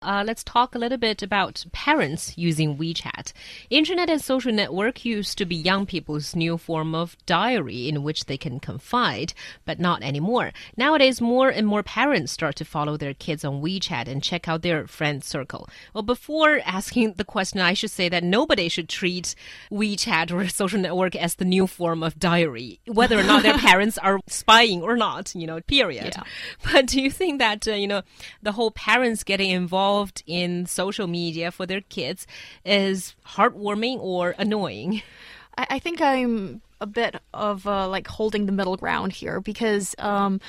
Uh, 0.00 0.22
let's 0.24 0.44
talk 0.44 0.76
a 0.76 0.78
little 0.78 0.96
bit 0.96 1.24
about 1.24 1.64
parents 1.72 2.38
using 2.38 2.76
WeChat. 2.76 3.32
Internet 3.68 4.08
and 4.08 4.20
social 4.20 4.52
network 4.52 5.04
used 5.04 5.36
to 5.38 5.44
be 5.44 5.56
young 5.56 5.86
people's 5.86 6.36
new 6.36 6.56
form 6.56 6.94
of 6.94 7.16
diary 7.26 7.88
in 7.88 8.04
which 8.04 8.26
they 8.26 8.36
can 8.36 8.60
confide, 8.60 9.34
but 9.64 9.80
not 9.80 10.04
anymore. 10.04 10.52
Nowadays, 10.76 11.20
more 11.20 11.48
and 11.48 11.66
more 11.66 11.82
parents 11.82 12.30
start 12.30 12.54
to 12.56 12.64
follow 12.64 12.96
their 12.96 13.12
kids 13.12 13.44
on 13.44 13.60
WeChat 13.60 14.06
and 14.06 14.22
check 14.22 14.46
out 14.46 14.62
their 14.62 14.86
friend 14.86 15.24
circle. 15.24 15.68
Well, 15.92 16.02
before 16.02 16.60
asking 16.64 17.14
the 17.14 17.24
question, 17.24 17.58
I 17.58 17.74
should 17.74 17.90
say 17.90 18.08
that 18.08 18.22
nobody 18.22 18.68
should 18.68 18.88
treat 18.88 19.34
WeChat 19.68 20.30
or 20.30 20.46
social 20.48 20.78
network 20.78 21.16
as 21.16 21.34
the 21.34 21.44
new 21.44 21.66
form 21.66 22.04
of 22.04 22.20
diary, 22.20 22.78
whether 22.86 23.18
or 23.18 23.24
not 23.24 23.42
their 23.42 23.58
parents 23.58 23.98
are 23.98 24.20
spying 24.28 24.80
or 24.80 24.96
not, 24.96 25.34
you 25.34 25.48
know, 25.48 25.60
period. 25.60 26.14
Yeah. 26.16 26.22
But 26.72 26.86
do 26.86 27.00
you 27.00 27.10
think 27.10 27.40
that, 27.40 27.66
uh, 27.66 27.72
you 27.72 27.88
know, 27.88 28.02
the 28.40 28.52
whole 28.52 28.70
parents 28.70 29.24
getting 29.24 29.50
involved 29.50 29.87
in 30.26 30.66
social 30.66 31.06
media 31.06 31.50
for 31.50 31.66
their 31.66 31.80
kids 31.80 32.26
is 32.64 33.14
heartwarming 33.26 33.98
or 34.00 34.34
annoying? 34.38 35.02
I, 35.56 35.66
I 35.70 35.78
think 35.78 36.00
I'm 36.00 36.62
a 36.80 36.86
bit 36.86 37.16
of 37.34 37.66
uh, 37.66 37.88
like 37.88 38.06
holding 38.06 38.46
the 38.46 38.52
middle 38.52 38.76
ground 38.76 39.12
here 39.12 39.40
because 39.40 39.94
um, 39.98 40.40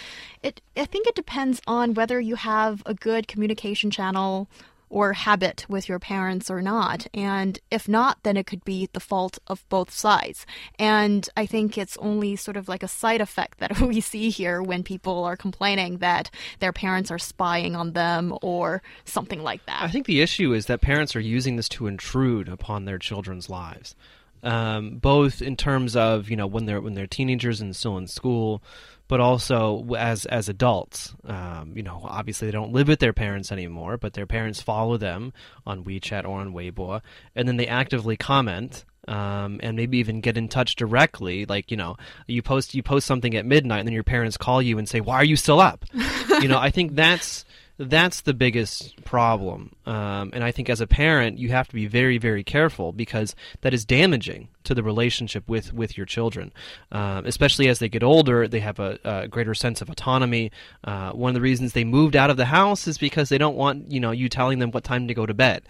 it. 0.43 0.61
I 0.77 0.85
think 0.85 1.07
it 1.07 1.15
depends 1.15 1.61
on 1.67 1.93
whether 1.93 2.19
you 2.19 2.35
have 2.35 2.83
a 2.85 2.93
good 2.93 3.27
communication 3.27 3.89
channel 3.91 4.47
or 4.89 5.13
habit 5.13 5.65
with 5.69 5.87
your 5.87 5.99
parents 5.99 6.49
or 6.49 6.61
not. 6.61 7.07
And 7.13 7.59
if 7.69 7.87
not, 7.87 8.19
then 8.23 8.37
it 8.37 8.47
could 8.47 8.65
be 8.65 8.89
the 8.93 8.99
fault 8.99 9.39
of 9.47 9.67
both 9.69 9.91
sides. 9.91 10.45
And 10.77 11.29
I 11.37 11.45
think 11.45 11.77
it's 11.77 11.97
only 11.97 12.35
sort 12.35 12.57
of 12.57 12.67
like 12.67 12.83
a 12.83 12.87
side 12.87 13.21
effect 13.21 13.59
that 13.59 13.79
we 13.81 14.01
see 14.01 14.29
here 14.29 14.61
when 14.61 14.83
people 14.83 15.23
are 15.23 15.37
complaining 15.37 15.99
that 15.99 16.31
their 16.59 16.73
parents 16.73 17.11
are 17.11 17.19
spying 17.19 17.75
on 17.75 17.93
them 17.93 18.37
or 18.41 18.81
something 19.05 19.43
like 19.43 19.65
that. 19.65 19.81
I 19.81 19.89
think 19.89 20.05
the 20.05 20.21
issue 20.21 20.53
is 20.53 20.65
that 20.65 20.81
parents 20.81 21.15
are 21.15 21.19
using 21.19 21.55
this 21.55 21.69
to 21.69 21.87
intrude 21.87 22.49
upon 22.49 22.85
their 22.85 22.97
children's 22.97 23.49
lives, 23.49 23.95
um, 24.43 24.97
both 24.97 25.41
in 25.41 25.55
terms 25.55 25.95
of 25.95 26.29
you 26.29 26.35
know 26.35 26.47
when 26.47 26.65
they're 26.65 26.81
when 26.81 26.93
they're 26.93 27.07
teenagers 27.07 27.61
and 27.61 27.75
still 27.75 27.97
in 27.97 28.07
school, 28.07 28.63
but 29.09 29.19
also 29.19 29.85
as 29.97 30.25
as 30.27 30.47
adults. 30.47 31.13
Um, 31.25 31.73
you 31.75 31.83
know, 31.83 31.99
obviously 32.05 32.47
they 32.47 32.53
don't 32.53 32.71
live 32.71 32.87
with 32.87 32.99
their 32.99 33.11
parents 33.11 33.51
anymore, 33.51 33.97
but 33.97 34.13
their 34.13 34.27
parents 34.27 34.61
follow 34.61 34.95
them 34.95 35.33
on 35.65 35.83
WeChat 35.83 36.23
or 36.23 36.39
on 36.39 36.53
Weibo, 36.53 37.01
and 37.35 37.45
then 37.45 37.57
they 37.57 37.67
actively 37.67 38.15
comment. 38.15 38.85
Um, 39.07 39.59
and 39.63 39.75
maybe 39.75 39.97
even 39.97 40.21
get 40.21 40.37
in 40.37 40.49
touch 40.49 40.75
directly. 40.75 41.47
Like 41.47 41.71
you 41.71 41.77
know, 41.77 41.97
you 42.27 42.43
post 42.43 42.75
you 42.75 42.83
post 42.83 43.07
something 43.07 43.35
at 43.35 43.45
midnight, 43.45 43.79
and 43.79 43.87
then 43.87 43.93
your 43.93 44.03
parents 44.03 44.37
call 44.37 44.61
you 44.61 44.77
and 44.77 44.87
say, 44.87 45.01
"Why 45.01 45.15
are 45.15 45.23
you 45.23 45.35
still 45.35 45.59
up?" 45.59 45.83
you 46.41 46.47
know, 46.47 46.59
I 46.59 46.69
think 46.69 46.93
that's 46.93 47.43
that's 47.79 48.21
the 48.21 48.33
biggest 48.33 49.03
problem. 49.05 49.71
Um, 49.85 50.31
and 50.33 50.43
I 50.43 50.51
think 50.51 50.69
as 50.69 50.81
a 50.81 50.87
parent, 50.87 51.39
you 51.39 51.49
have 51.49 51.69
to 51.69 51.73
be 51.73 51.87
very, 51.87 52.17
very 52.17 52.43
careful 52.43 52.91
because 52.91 53.35
that 53.61 53.73
is 53.73 53.85
damaging 53.85 54.49
to 54.65 54.75
the 54.75 54.83
relationship 54.83 55.47
with, 55.47 55.71
with 55.73 55.95
your 55.95 56.05
children. 56.05 56.51
Um, 56.91 57.25
especially 57.25 57.69
as 57.69 57.79
they 57.79 57.87
get 57.87 58.03
older, 58.03 58.49
they 58.49 58.59
have 58.59 58.79
a, 58.79 58.99
a 59.05 59.27
greater 59.29 59.55
sense 59.55 59.81
of 59.81 59.89
autonomy. 59.89 60.51
Uh, 60.83 61.11
one 61.11 61.29
of 61.29 61.35
the 61.35 61.41
reasons 61.41 61.71
they 61.71 61.85
moved 61.85 62.17
out 62.17 62.29
of 62.29 62.35
the 62.35 62.45
house 62.45 62.85
is 62.85 62.97
because 62.97 63.29
they 63.29 63.37
don't 63.37 63.55
want 63.55 63.89
you 63.89 64.01
know 64.01 64.11
you 64.11 64.27
telling 64.27 64.59
them 64.59 64.71
what 64.71 64.83
time 64.83 65.07
to 65.07 65.13
go 65.13 65.25
to 65.25 65.33
bed. 65.33 65.63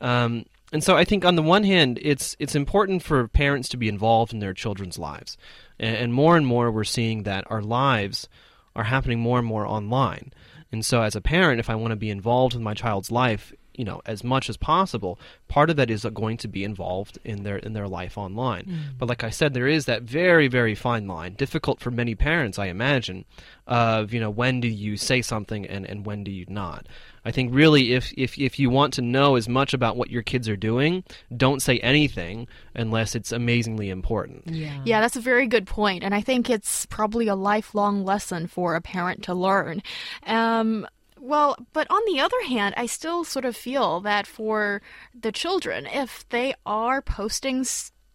Um, 0.00 0.46
and 0.72 0.84
so 0.84 0.96
I 0.96 1.04
think 1.04 1.24
on 1.24 1.34
the 1.34 1.42
one 1.42 1.64
hand, 1.64 1.98
it's 2.00 2.36
it's 2.38 2.54
important 2.54 3.02
for 3.02 3.26
parents 3.26 3.68
to 3.70 3.76
be 3.76 3.88
involved 3.88 4.32
in 4.32 4.38
their 4.38 4.54
children's 4.54 4.98
lives, 4.98 5.36
and, 5.80 5.96
and 5.96 6.14
more 6.14 6.36
and 6.36 6.46
more 6.46 6.70
we're 6.70 6.84
seeing 6.84 7.24
that 7.24 7.44
our 7.50 7.62
lives 7.62 8.28
are 8.76 8.84
happening 8.84 9.18
more 9.18 9.38
and 9.38 9.46
more 9.48 9.66
online. 9.66 10.32
And 10.72 10.84
so, 10.84 11.02
as 11.02 11.14
a 11.14 11.20
parent, 11.20 11.60
if 11.60 11.70
I 11.70 11.74
want 11.74 11.92
to 11.92 11.96
be 11.96 12.10
involved 12.10 12.54
in 12.54 12.62
my 12.62 12.74
child's 12.74 13.10
life, 13.10 13.52
you 13.76 13.84
know, 13.84 14.00
as 14.06 14.24
much 14.24 14.48
as 14.48 14.56
possible, 14.56 15.18
part 15.48 15.70
of 15.70 15.76
that 15.76 15.90
is 15.90 16.06
going 16.14 16.36
to 16.38 16.48
be 16.48 16.64
involved 16.64 17.18
in 17.24 17.42
their 17.42 17.58
in 17.58 17.72
their 17.72 17.88
life 17.88 18.16
online. 18.18 18.94
But 18.98 19.08
like 19.08 19.24
I 19.24 19.30
said, 19.30 19.54
there 19.54 19.66
is 19.66 19.84
that 19.86 20.02
very 20.02 20.48
very 20.48 20.74
fine 20.74 21.06
line, 21.06 21.34
difficult 21.34 21.80
for 21.80 21.90
many 21.90 22.14
parents, 22.14 22.58
I 22.58 22.66
imagine, 22.66 23.24
of 23.66 24.12
you 24.12 24.20
know 24.20 24.30
when 24.30 24.60
do 24.60 24.68
you 24.68 24.96
say 24.96 25.22
something 25.22 25.66
and, 25.66 25.86
and 25.86 26.06
when 26.06 26.24
do 26.24 26.30
you 26.30 26.46
not. 26.48 26.86
I 27.26 27.32
think 27.32 27.52
really, 27.52 27.92
if, 27.92 28.12
if 28.16 28.38
if 28.38 28.56
you 28.56 28.70
want 28.70 28.94
to 28.94 29.02
know 29.02 29.34
as 29.34 29.48
much 29.48 29.74
about 29.74 29.96
what 29.96 30.10
your 30.10 30.22
kids 30.22 30.48
are 30.48 30.56
doing, 30.56 31.02
don't 31.36 31.60
say 31.60 31.78
anything 31.78 32.46
unless 32.72 33.16
it's 33.16 33.32
amazingly 33.32 33.90
important. 33.90 34.44
Yeah. 34.46 34.80
Yeah, 34.84 35.00
that's 35.00 35.16
a 35.16 35.20
very 35.20 35.48
good 35.48 35.66
point, 35.66 36.04
and 36.04 36.14
I 36.14 36.20
think 36.20 36.48
it's 36.48 36.86
probably 36.86 37.26
a 37.26 37.34
lifelong 37.34 38.04
lesson 38.04 38.46
for 38.46 38.76
a 38.76 38.80
parent 38.80 39.24
to 39.24 39.34
learn. 39.34 39.82
Um, 40.24 40.86
well, 41.26 41.56
but 41.72 41.86
on 41.90 42.00
the 42.06 42.20
other 42.20 42.42
hand, 42.46 42.74
I 42.76 42.86
still 42.86 43.24
sort 43.24 43.44
of 43.44 43.56
feel 43.56 44.00
that 44.00 44.26
for 44.26 44.80
the 45.18 45.32
children, 45.32 45.86
if 45.86 46.28
they 46.28 46.54
are 46.64 47.02
posting 47.02 47.64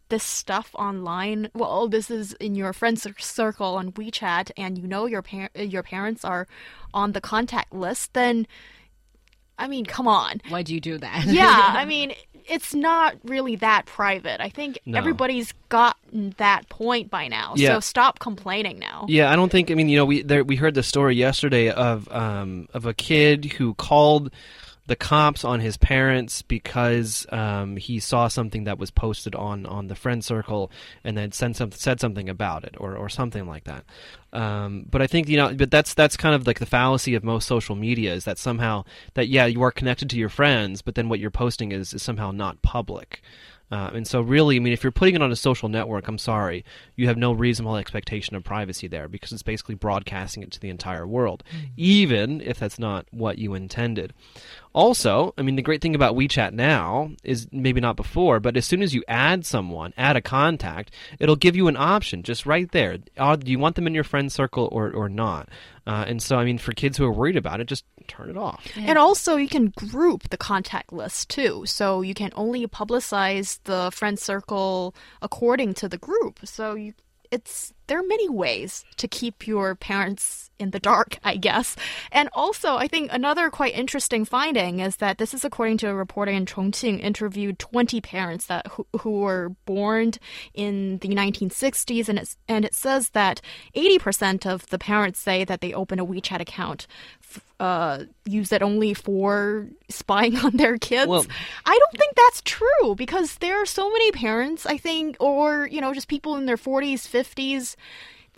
this 0.09 0.23
stuff 0.23 0.71
online, 0.75 1.49
well, 1.53 1.87
this 1.87 2.09
is 2.09 2.33
in 2.33 2.55
your 2.55 2.73
friends 2.73 3.05
circle 3.19 3.75
on 3.75 3.91
WeChat, 3.91 4.51
and 4.57 4.77
you 4.77 4.87
know 4.87 5.05
your 5.05 5.21
par- 5.21 5.49
your 5.55 5.83
parents 5.83 6.23
are 6.23 6.47
on 6.93 7.11
the 7.11 7.21
contact 7.21 7.73
list, 7.73 8.13
then 8.13 8.47
I 9.57 9.67
mean, 9.67 9.85
come 9.85 10.07
on. 10.07 10.41
Why 10.49 10.63
do 10.63 10.73
you 10.73 10.79
do 10.79 10.97
that? 10.97 11.25
Yeah, 11.25 11.45
I 11.75 11.85
mean, 11.93 12.13
it's 12.47 12.73
not 12.73 13.15
really 13.23 13.55
that 13.57 13.85
private. 13.85 14.41
I 14.41 14.49
think 14.49 14.79
No. 14.85 14.97
everybody's 14.97 15.53
gotten 15.69 16.33
that 16.37 16.67
point 16.69 17.09
by 17.09 17.27
now. 17.27 17.53
Yeah. 17.55 17.75
So 17.75 17.79
stop 17.79 18.19
complaining 18.19 18.79
now. 18.79 19.05
Yeah, 19.07 19.31
I 19.31 19.35
don't 19.35 19.51
think. 19.51 19.71
I 19.71 19.75
mean, 19.75 19.89
you 19.89 19.97
know, 19.97 20.05
we 20.05 20.21
there, 20.21 20.43
we 20.43 20.55
heard 20.55 20.73
the 20.73 20.83
story 20.83 21.15
yesterday 21.15 21.69
of 21.69 22.11
um, 22.11 22.67
of 22.73 22.85
a 22.85 22.93
kid 22.93 23.45
who 23.53 23.73
called 23.75 24.31
the 24.91 24.95
cops 24.97 25.45
on 25.45 25.61
his 25.61 25.77
parents 25.77 26.41
because 26.41 27.25
um, 27.31 27.77
he 27.77 27.97
saw 27.97 28.27
something 28.27 28.65
that 28.65 28.77
was 28.77 28.91
posted 28.91 29.33
on, 29.35 29.65
on 29.65 29.87
the 29.87 29.95
friend 29.95 30.21
circle 30.21 30.69
and 31.05 31.17
then 31.17 31.31
said, 31.31 31.55
some, 31.55 31.71
said 31.71 32.01
something 32.01 32.27
about 32.27 32.65
it 32.65 32.75
or, 32.77 32.97
or 32.97 33.07
something 33.07 33.47
like 33.47 33.63
that. 33.63 33.85
Um, 34.33 34.85
but 34.91 35.01
I 35.01 35.07
think 35.07 35.29
you 35.29 35.37
know, 35.37 35.53
but 35.53 35.71
that's 35.71 35.93
that's 35.93 36.17
kind 36.17 36.35
of 36.35 36.45
like 36.45 36.59
the 36.59 36.65
fallacy 36.65 37.15
of 37.15 37.23
most 37.23 37.47
social 37.47 37.77
media 37.77 38.13
is 38.13 38.25
that 38.25 38.37
somehow 38.37 38.83
that 39.13 39.29
yeah 39.29 39.45
you 39.45 39.61
are 39.61 39.71
connected 39.71 40.09
to 40.09 40.17
your 40.17 40.27
friends, 40.27 40.81
but 40.81 40.95
then 40.95 41.07
what 41.07 41.19
you're 41.19 41.31
posting 41.31 41.71
is, 41.71 41.93
is 41.93 42.03
somehow 42.03 42.31
not 42.31 42.61
public. 42.61 43.21
Uh, 43.71 43.89
and 43.93 44.05
so, 44.05 44.21
really, 44.21 44.57
I 44.57 44.59
mean, 44.59 44.73
if 44.73 44.83
you're 44.83 44.91
putting 44.91 45.15
it 45.15 45.21
on 45.21 45.31
a 45.31 45.35
social 45.35 45.69
network, 45.69 46.07
I'm 46.07 46.17
sorry, 46.17 46.65
you 46.95 47.07
have 47.07 47.17
no 47.17 47.31
reasonable 47.31 47.77
expectation 47.77 48.35
of 48.35 48.43
privacy 48.43 48.87
there 48.87 49.07
because 49.07 49.31
it's 49.31 49.43
basically 49.43 49.75
broadcasting 49.75 50.43
it 50.43 50.51
to 50.51 50.59
the 50.59 50.69
entire 50.69 51.07
world, 51.07 51.43
even 51.77 52.41
if 52.41 52.59
that's 52.59 52.77
not 52.77 53.05
what 53.11 53.37
you 53.37 53.53
intended. 53.53 54.13
Also, 54.73 55.33
I 55.37 55.41
mean, 55.41 55.55
the 55.55 55.61
great 55.61 55.81
thing 55.81 55.95
about 55.95 56.15
WeChat 56.15 56.53
now 56.53 57.11
is 57.23 57.47
maybe 57.51 57.81
not 57.81 57.97
before, 57.97 58.39
but 58.39 58.55
as 58.55 58.65
soon 58.65 58.81
as 58.81 58.93
you 58.93 59.03
add 59.07 59.45
someone, 59.45 59.93
add 59.97 60.15
a 60.15 60.21
contact, 60.21 60.91
it'll 61.19 61.35
give 61.35 61.55
you 61.55 61.67
an 61.67 61.75
option 61.75 62.23
just 62.23 62.45
right 62.45 62.71
there. 62.71 62.97
Uh, 63.17 63.35
do 63.35 63.51
you 63.51 63.59
want 63.59 63.75
them 63.75 63.87
in 63.87 63.93
your 63.93 64.05
friend 64.05 64.31
circle 64.31 64.69
or, 64.71 64.91
or 64.91 65.09
not? 65.09 65.49
Uh, 65.87 66.05
and 66.07 66.21
so, 66.21 66.37
I 66.37 66.45
mean, 66.45 66.57
for 66.57 66.73
kids 66.73 66.97
who 66.97 67.05
are 67.05 67.11
worried 67.11 67.37
about 67.37 67.59
it, 67.59 67.65
just 67.67 67.85
turn 68.07 68.29
it 68.29 68.37
off. 68.37 68.65
And 68.77 68.97
also, 68.97 69.35
you 69.35 69.47
can 69.47 69.69
group 69.69 70.29
the 70.29 70.37
contact 70.37 70.93
list 70.93 71.29
too. 71.29 71.63
So 71.65 72.01
you 72.01 72.13
can 72.13 72.31
only 72.35 72.65
publicize 72.67 73.59
the 73.63 73.91
friend 73.91 74.19
circle 74.19 74.95
according 75.21 75.73
to 75.75 75.89
the 75.89 75.97
group. 75.97 76.39
So 76.43 76.75
you, 76.75 76.93
it's 77.31 77.73
there 77.91 77.99
are 77.99 78.03
many 78.03 78.29
ways 78.29 78.85
to 78.95 79.05
keep 79.05 79.45
your 79.45 79.75
parents 79.75 80.49
in 80.61 80.71
the 80.71 80.79
dark, 80.79 81.17
I 81.25 81.35
guess. 81.35 81.75
And 82.09 82.29
also, 82.31 82.77
I 82.77 82.87
think 82.87 83.11
another 83.11 83.49
quite 83.49 83.75
interesting 83.75 84.23
finding 84.23 84.79
is 84.79 84.95
that 84.97 85.17
this 85.17 85.33
is 85.33 85.43
according 85.43 85.79
to 85.79 85.89
a 85.89 85.93
reporter 85.93 86.31
in 86.31 86.45
Chongqing 86.45 87.01
interviewed 87.01 87.59
20 87.59 87.99
parents 87.99 88.45
that 88.45 88.67
who, 88.67 88.87
who 89.01 89.19
were 89.19 89.49
born 89.65 90.13
in 90.53 90.99
the 90.99 91.09
1960s, 91.09 92.07
and 92.07 92.17
it's 92.17 92.37
and 92.47 92.63
it 92.63 92.73
says 92.73 93.09
that 93.09 93.41
80% 93.75 94.45
of 94.45 94.67
the 94.67 94.79
parents 94.79 95.19
say 95.19 95.43
that 95.43 95.59
they 95.59 95.73
open 95.73 95.99
a 95.99 96.05
WeChat 96.05 96.39
account. 96.39 96.87
Uh, 97.59 98.05
use 98.25 98.51
it 98.51 98.63
only 98.63 98.93
for 98.93 99.67
spying 99.87 100.35
on 100.37 100.57
their 100.57 100.77
kids. 100.77 101.07
Well- 101.07 101.25
I 101.65 101.77
don't 101.77 101.97
think 101.99 102.15
that's 102.15 102.41
true 102.43 102.95
because 102.95 103.35
there 103.35 103.61
are 103.61 103.67
so 103.67 103.89
many 103.91 104.11
parents, 104.11 104.65
I 104.65 104.77
think, 104.77 105.17
or 105.19 105.67
you 105.67 105.81
know, 105.81 105.93
just 105.93 106.07
people 106.07 106.37
in 106.37 106.45
their 106.45 106.57
40s, 106.57 107.07
50s, 107.07 107.75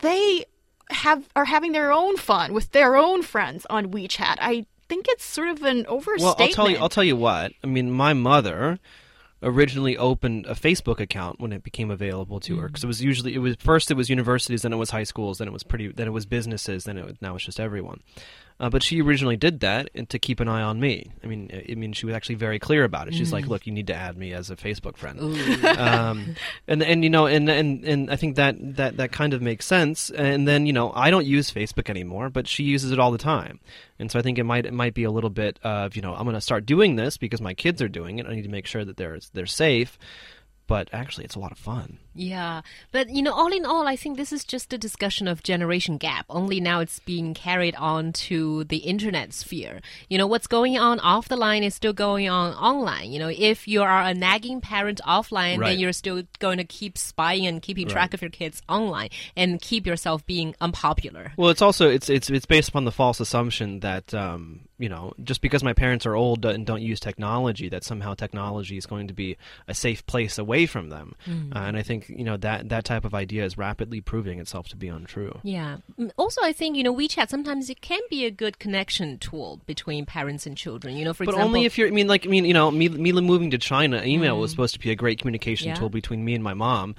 they 0.00 0.44
have 0.90 1.28
are 1.34 1.46
having 1.46 1.72
their 1.72 1.92
own 1.92 2.16
fun 2.16 2.52
with 2.52 2.72
their 2.72 2.96
own 2.96 3.22
friends 3.22 3.66
on 3.70 3.90
WeChat. 3.90 4.36
I 4.40 4.66
think 4.88 5.06
it's 5.08 5.24
sort 5.24 5.48
of 5.48 5.62
an 5.62 5.86
overstatement. 5.86 6.38
Well. 6.38 6.46
I'll 6.46 6.54
tell 6.54 6.70
you. 6.70 6.76
I'll 6.78 6.88
tell 6.88 7.04
you 7.04 7.16
what. 7.16 7.52
I 7.62 7.66
mean, 7.66 7.90
my 7.90 8.12
mother 8.12 8.78
originally 9.42 9.96
opened 9.96 10.46
a 10.46 10.54
Facebook 10.54 11.00
account 11.00 11.38
when 11.38 11.52
it 11.52 11.62
became 11.62 11.90
available 11.90 12.40
to 12.40 12.56
her 12.56 12.66
mm. 12.66 12.68
because 12.68 12.84
it 12.84 12.86
was 12.86 13.02
usually 13.02 13.34
it 13.34 13.38
was 13.38 13.56
first 13.56 13.90
it 13.90 13.94
was 13.94 14.08
universities, 14.10 14.62
then 14.62 14.72
it 14.72 14.76
was 14.76 14.90
high 14.90 15.04
schools, 15.04 15.38
then 15.38 15.48
it 15.48 15.52
was 15.52 15.62
pretty, 15.62 15.88
then 15.88 16.06
it 16.06 16.12
was 16.12 16.26
businesses, 16.26 16.84
then 16.84 16.98
it 16.98 17.16
now 17.20 17.34
it's 17.34 17.44
just 17.44 17.60
everyone. 17.60 18.00
Uh, 18.60 18.70
but 18.70 18.84
she 18.84 19.02
originally 19.02 19.36
did 19.36 19.60
that 19.60 19.90
to 20.08 20.18
keep 20.18 20.38
an 20.38 20.48
eye 20.48 20.62
on 20.62 20.78
me. 20.78 21.10
I 21.24 21.26
mean, 21.26 21.50
I 21.52 21.72
I 21.72 21.74
mean, 21.74 21.92
she 21.92 22.06
was 22.06 22.14
actually 22.14 22.36
very 22.36 22.60
clear 22.60 22.84
about 22.84 23.08
it. 23.08 23.14
She's 23.14 23.32
like, 23.32 23.48
"Look, 23.48 23.66
you 23.66 23.72
need 23.72 23.88
to 23.88 23.94
add 23.94 24.16
me 24.16 24.32
as 24.32 24.48
a 24.48 24.56
Facebook 24.56 24.96
friend." 24.96 25.18
um, 25.76 26.36
and 26.68 26.80
and 26.82 27.02
you 27.02 27.10
know, 27.10 27.26
and 27.26 27.48
and 27.50 27.84
and 27.84 28.10
I 28.10 28.16
think 28.16 28.36
that 28.36 28.76
that 28.76 28.98
that 28.98 29.10
kind 29.10 29.34
of 29.34 29.42
makes 29.42 29.66
sense. 29.66 30.08
And 30.10 30.46
then 30.46 30.66
you 30.66 30.72
know, 30.72 30.92
I 30.94 31.10
don't 31.10 31.26
use 31.26 31.50
Facebook 31.50 31.90
anymore, 31.90 32.30
but 32.30 32.46
she 32.46 32.62
uses 32.62 32.92
it 32.92 33.00
all 33.00 33.10
the 33.10 33.18
time. 33.18 33.58
And 33.98 34.10
so 34.10 34.20
I 34.20 34.22
think 34.22 34.38
it 34.38 34.44
might 34.44 34.66
it 34.66 34.72
might 34.72 34.94
be 34.94 35.04
a 35.04 35.10
little 35.10 35.30
bit 35.30 35.58
of 35.64 35.96
you 35.96 36.02
know, 36.02 36.14
I'm 36.14 36.24
going 36.24 36.34
to 36.34 36.40
start 36.40 36.64
doing 36.64 36.94
this 36.94 37.16
because 37.16 37.40
my 37.40 37.54
kids 37.54 37.82
are 37.82 37.88
doing 37.88 38.20
it. 38.20 38.26
I 38.26 38.34
need 38.34 38.42
to 38.42 38.48
make 38.48 38.66
sure 38.66 38.84
that 38.84 38.96
they're 38.96 39.18
they're 39.32 39.46
safe. 39.46 39.98
But 40.66 40.88
actually, 40.92 41.24
it's 41.24 41.34
a 41.34 41.38
lot 41.40 41.52
of 41.52 41.58
fun. 41.58 41.98
Yeah, 42.14 42.62
but 42.92 43.10
you 43.10 43.22
know, 43.22 43.32
all 43.34 43.52
in 43.52 43.66
all, 43.66 43.86
I 43.86 43.96
think 43.96 44.16
this 44.16 44.32
is 44.32 44.44
just 44.44 44.72
a 44.72 44.78
discussion 44.78 45.28
of 45.28 45.42
generation 45.42 45.98
gap. 45.98 46.24
Only 46.30 46.58
now 46.60 46.80
it's 46.80 47.00
being 47.00 47.34
carried 47.34 47.74
on 47.74 48.12
to 48.28 48.64
the 48.64 48.78
internet 48.78 49.32
sphere. 49.34 49.80
You 50.08 50.16
know, 50.16 50.26
what's 50.26 50.46
going 50.46 50.78
on 50.78 51.00
off 51.00 51.28
the 51.28 51.36
line 51.36 51.64
is 51.64 51.74
still 51.74 51.92
going 51.92 52.28
on 52.30 52.54
online. 52.54 53.10
You 53.12 53.18
know, 53.18 53.28
if 53.36 53.66
you 53.68 53.82
are 53.82 54.02
a 54.02 54.14
nagging 54.14 54.60
parent 54.62 55.00
offline, 55.06 55.58
Right. 55.58 55.70
then 55.70 55.78
you're 55.80 55.92
still 55.92 56.22
going 56.38 56.58
to 56.58 56.64
keep 56.64 56.96
spying 56.96 57.46
and 57.46 57.60
keeping 57.60 57.88
track 57.88 58.12
Right. 58.12 58.14
of 58.14 58.22
your 58.22 58.30
kids 58.30 58.62
online 58.68 59.10
and 59.36 59.60
keep 59.60 59.86
yourself 59.86 60.24
being 60.24 60.54
unpopular. 60.60 61.32
Well, 61.36 61.50
it's 61.50 61.62
also 61.62 61.90
it's 61.90 62.08
it's 62.08 62.30
it's 62.30 62.46
based 62.46 62.68
upon 62.70 62.84
the 62.84 62.92
false 62.92 63.20
assumption 63.20 63.80
that 63.80 64.14
um, 64.14 64.60
you 64.78 64.88
know 64.88 65.12
just 65.22 65.40
because 65.40 65.62
my 65.62 65.72
parents 65.72 66.04
are 66.06 66.14
old 66.14 66.44
and 66.44 66.66
don't 66.66 66.82
use 66.82 67.00
technology, 67.00 67.68
that 67.68 67.84
somehow 67.84 68.14
technology 68.14 68.76
is 68.76 68.86
going 68.86 69.08
to 69.08 69.14
be 69.14 69.36
a 69.68 69.74
safe 69.74 70.04
place 70.06 70.38
away 70.38 70.66
from 70.66 70.88
them. 70.88 71.14
Uh, 71.26 71.58
and 71.58 71.76
I 71.76 71.82
think 71.82 72.08
you 72.08 72.24
know 72.24 72.36
that 72.38 72.68
that 72.68 72.84
type 72.84 73.04
of 73.04 73.14
idea 73.14 73.44
is 73.44 73.56
rapidly 73.56 74.00
proving 74.00 74.38
itself 74.38 74.68
to 74.68 74.76
be 74.76 74.88
untrue. 74.88 75.38
Yeah. 75.42 75.78
Mm, 75.98 76.10
Also, 76.16 76.40
I 76.42 76.52
think 76.52 76.76
you 76.76 76.82
know 76.82 76.94
WeChat 76.94 77.28
sometimes 77.28 77.70
it 77.70 77.80
can 77.80 78.00
be 78.10 78.24
a 78.24 78.30
good 78.30 78.58
connection 78.58 79.18
tool 79.18 79.60
between 79.66 80.06
parents 80.06 80.46
and 80.46 80.56
children. 80.56 80.96
You 80.96 81.04
know, 81.04 81.14
for 81.14 81.24
But 81.24 81.32
example, 81.34 81.48
only 81.56 81.66
if 81.66 81.78
you're. 81.78 81.88
I 81.88 81.90
mean, 81.92 82.08
like 82.08 82.26
I 82.26 82.28
mean, 82.28 82.44
you 82.44 82.54
know, 82.54 82.70
me, 82.70 82.88
me 82.88 83.12
moving 83.12 83.50
to 83.52 83.58
China, 83.58 84.02
email 84.04 84.38
was 84.38 84.50
supposed 84.50 84.74
to 84.74 84.80
be 84.80 84.90
a 84.90 84.96
great 84.96 85.18
communication 85.18 85.68
Yeah. 85.68 85.74
tool 85.74 85.88
between 85.88 86.24
me 86.24 86.34
and 86.34 86.42
my 86.44 86.54
mom. 86.54 86.94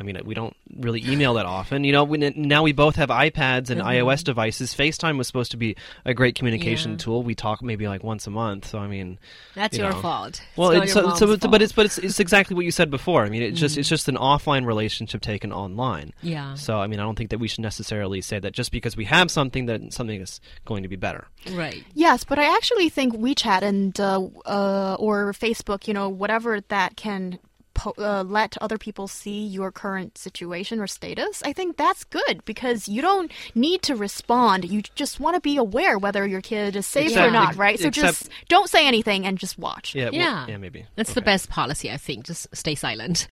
I 0.00 0.02
mean, 0.02 0.18
we 0.24 0.34
don't 0.34 0.56
really 0.78 1.04
email 1.06 1.34
that 1.34 1.44
often. 1.44 1.84
You 1.84 1.92
know, 1.92 2.04
when, 2.04 2.32
now 2.34 2.62
we 2.62 2.72
both 2.72 2.96
have 2.96 3.10
iPads 3.10 3.68
and 3.68 3.82
iOS 3.82 4.24
devices. 4.24 4.74
FaceTime 4.74 5.18
was 5.18 5.26
supposed 5.26 5.50
to 5.50 5.58
be 5.58 5.76
a 6.06 6.14
great 6.14 6.34
communication 6.36 6.92
Yeah. 6.92 6.96
tool. 6.96 7.22
We 7.22 7.34
talk 7.34 7.62
maybe 7.62 7.86
like 7.86 8.02
once 8.02 8.26
a 8.26 8.30
month. 8.30 8.66
So 8.66 8.78
I 8.78 8.86
mean, 8.86 9.18
that's 9.54 9.76
you 9.76 9.84
your 9.84 9.92
know. 9.92 10.00
fault. 10.00 10.40
Well, 10.56 10.72
not 10.72 10.84
it's, 10.84 10.94
your 10.94 11.04
so, 11.10 11.14
so 11.16 11.32
it's- 11.32 11.50
but 11.50 11.60
it's 11.62 11.72
but 11.72 11.84
it's 11.86 11.98
it's 11.98 12.18
exactly 12.18 12.56
what 12.56 12.64
you 12.64 12.70
said 12.70 12.90
before. 12.90 13.24
I 13.24 13.28
mean, 13.28 13.42
it's 13.42 13.60
just 13.60 13.76
it's 13.76 13.88
just 13.88 14.08
an 14.08 14.16
offline 14.16 14.64
relationship 14.66 15.20
taken 15.20 15.52
online. 15.52 16.12
Yeah. 16.22 16.54
So 16.54 16.78
I 16.80 16.86
mean, 16.86 16.98
I 16.98 17.02
don't 17.02 17.16
think 17.16 17.30
that 17.30 17.38
we 17.38 17.46
should 17.48 17.60
necessarily 17.60 18.22
say 18.22 18.38
that 18.38 18.52
just 18.52 18.72
because 18.72 18.96
we 18.96 19.04
have 19.04 19.30
something 19.30 19.66
that 19.66 19.92
something 19.92 20.20
is 20.20 20.40
going 20.64 20.82
to 20.82 20.88
be 20.88 20.96
better. 20.96 21.26
right. 21.52 21.84
Yes, 21.94 22.24
but 22.24 22.38
I 22.38 22.44
actually 22.56 22.88
think 22.88 23.14
WeChat 23.14 23.60
and 23.62 23.98
uh, 24.00 24.20
uh, 24.46 24.96
or 24.98 25.32
Facebook, 25.32 25.86
you 25.86 25.92
know, 25.94 26.08
whatever 26.08 26.60
that 26.68 26.96
can 26.96 27.38
po- 27.80 27.94
uh, 27.98 28.22
let 28.24 28.56
other 28.60 28.78
people 28.78 29.08
see 29.08 29.40
your 29.46 29.70
current 29.72 30.18
situation 30.18 30.80
or 30.80 30.86
status, 30.86 31.42
I 31.42 31.52
think 31.52 31.76
that's 31.76 32.04
good 32.04 32.44
because 32.44 32.88
you 32.88 33.00
don't 33.02 33.30
need 33.54 33.80
to 33.88 33.96
respond. 33.96 34.64
You 34.70 34.82
just 34.94 35.18
want 35.20 35.34
to 35.36 35.40
be 35.40 35.56
aware 35.56 35.98
whether 35.98 36.26
your 36.26 36.42
kid 36.42 36.76
is 36.76 36.86
safe 36.86 37.16
or 37.16 37.30
not, 37.30 37.56
right? 37.56 37.78
So 37.80 37.88
except- 37.88 38.06
just 38.06 38.28
don't 38.48 38.68
say 38.68 38.86
anything 38.86 39.24
and 39.26 39.38
just 39.38 39.58
watch. 39.58 39.94
Yeah. 39.94 40.04
well, 40.10 40.14
Yeah. 40.14 40.46
yeah. 40.48 40.56
Maybe. 40.58 40.84
That's 40.96 41.14
the 41.14 41.22
best 41.22 41.48
policy, 41.48 41.90
I 41.90 41.96
think. 41.96 42.26
Just 42.26 42.48
stay 42.54 42.74
silent. 42.74 43.28